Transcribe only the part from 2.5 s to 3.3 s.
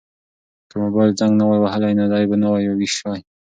وای ویښ شوی.